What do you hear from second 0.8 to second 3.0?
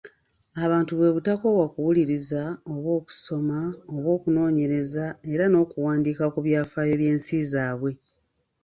bwe butakoowa kuwuliriza, oba